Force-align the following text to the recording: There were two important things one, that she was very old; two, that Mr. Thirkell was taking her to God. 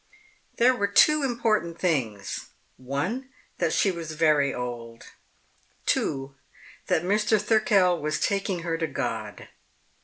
There 0.57 0.73
were 0.75 0.87
two 0.87 1.21
important 1.21 1.77
things 1.77 2.47
one, 2.77 3.29
that 3.59 3.71
she 3.71 3.91
was 3.91 4.13
very 4.13 4.51
old; 4.51 5.09
two, 5.85 6.33
that 6.87 7.03
Mr. 7.03 7.39
Thirkell 7.39 8.01
was 8.01 8.19
taking 8.19 8.63
her 8.63 8.79
to 8.79 8.87
God. 8.87 9.49